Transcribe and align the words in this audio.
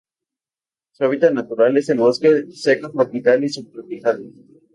Su 0.93 1.03
hábitat 1.03 1.31
natural 1.31 1.77
es 1.77 1.89
el 1.89 1.99
bosque 1.99 2.45
seco 2.49 2.89
tropical 2.89 3.43
y 3.43 3.49
subtropical. 3.49 4.33